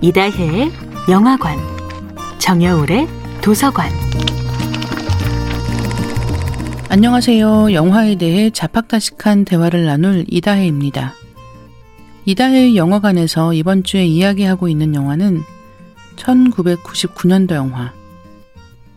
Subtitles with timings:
[0.00, 0.70] 이다혜의
[1.10, 1.58] 영화관,
[2.38, 3.08] 정여울의
[3.42, 3.90] 도서관.
[6.88, 7.72] 안녕하세요.
[7.72, 11.14] 영화에 대해 자팍다식한 대화를 나눌 이다혜입니다.
[12.26, 15.42] 이다혜의 영화관에서 이번 주에 이야기하고 있는 영화는
[16.14, 17.92] 1999년도 영화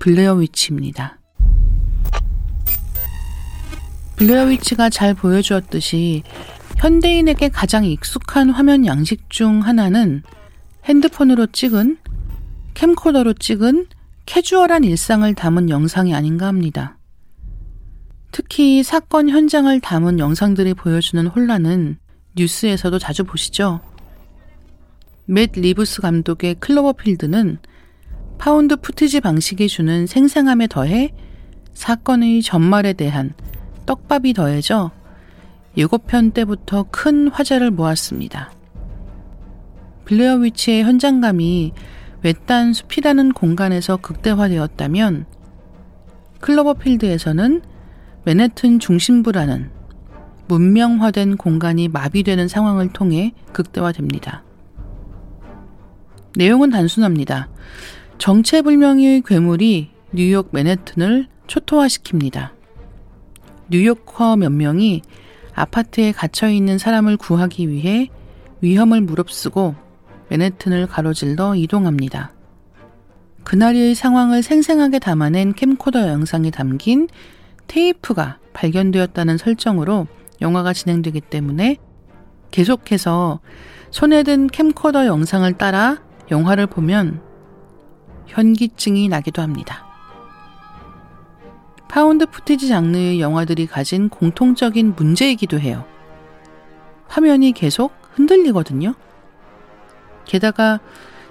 [0.00, 1.18] 블레어 위치입니다.
[4.16, 6.24] 블레어 위치가 잘 보여주었듯이
[6.76, 10.22] 현대인에게 가장 익숙한 화면 양식 중 하나는
[10.84, 11.98] 핸드폰으로 찍은
[12.74, 13.86] 캠코더로 찍은
[14.26, 16.96] 캐주얼한 일상을 담은 영상이 아닌가 합니다.
[18.32, 21.98] 특히 사건 현장을 담은 영상들이 보여주는 혼란은
[22.36, 23.80] 뉴스에서도 자주 보시죠.
[25.26, 27.58] 맷 리브스 감독의 클로버필드는
[28.38, 31.12] found footage 방식이 주는 생생함에 더해
[31.74, 33.34] 사건의 전말에 대한
[33.86, 34.90] 떡밥이 더해져
[35.76, 38.52] 예고편 때부터 큰 화제를 모았습니다.
[40.04, 41.72] 블레어 위치의 현장감이
[42.22, 45.26] 외딴 숲이라는 공간에서 극대화되었다면
[46.40, 47.62] 클로버필드에서는
[48.24, 49.70] 맨해튼 중심부라는
[50.48, 54.42] 문명화된 공간이 마비되는 상황을 통해 극대화됩니다.
[56.36, 57.48] 내용은 단순합니다.
[58.18, 62.50] 정체불명의 괴물이 뉴욕 맨해튼을 초토화시킵니다.
[63.70, 65.02] 뉴요커 몇 명이
[65.54, 68.08] 아파트에 갇혀있는 사람을 구하기 위해
[68.60, 69.74] 위험을 무릅쓰고
[70.30, 72.32] 맨해튼을 가로질러 이동합니다.
[73.44, 77.08] 그날의 상황을 생생하게 담아낸 캠코더 영상에 담긴
[77.66, 80.06] 테이프가 발견되었다는 설정으로
[80.40, 81.76] 영화가 진행되기 때문에
[82.50, 83.40] 계속해서
[83.90, 86.00] 손에 든 캠코더 영상을 따라
[86.30, 87.20] 영화를 보면
[88.26, 89.84] 현기증이 나기도 합니다.
[91.88, 95.84] found footage 장르의 영화들이 가진 공통적인 문제이기도 해요.
[97.08, 98.94] 화면이 계속 흔들리거든요.
[100.24, 100.80] 게다가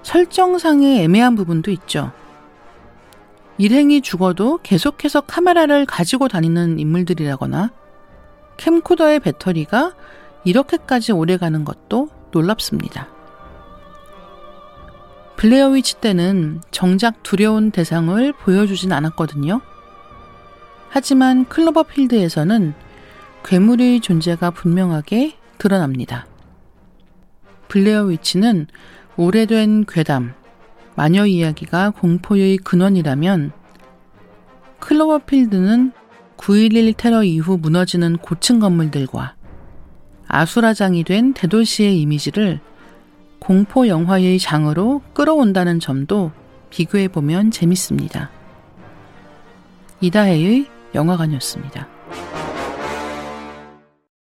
[0.03, 2.11] 설정상의 애매한 부분도 있죠.
[3.57, 7.71] 일행이 죽어도 계속해서 카메라를 가지고 다니는 인물들이라거나
[8.57, 9.93] 캠코더의 배터리가
[10.45, 13.09] 이렇게까지 오래 가는 것도 놀랍습니다.
[15.35, 19.61] 블레어 위치 때는 정작 두려운 대상을 보여주진 않았거든요.
[20.89, 22.73] 하지만 클로버필드에서는
[23.43, 26.25] 괴물의 존재가 분명하게 드러납니다.
[27.69, 28.67] 블레어 위치는
[29.15, 30.33] 오래된 괴담,
[30.95, 33.53] 마녀 이야기가 공포의 근원이라면
[34.79, 35.93] 클로버필드는
[36.37, 39.35] 9.11 테러 이후 무너지는 고층 건물들과
[40.27, 42.59] 아수라장이 된 대도시의 이미지를
[43.39, 46.31] 공포 영화의 장으로 끌어온다는 점도
[46.69, 48.29] 비교해 보면 재밌습니다.
[50.01, 51.98] 이다혜의 영화관이었습니다.